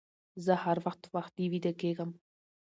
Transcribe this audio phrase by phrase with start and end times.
[0.45, 2.09] زه هر وخت وختي ويده کيږم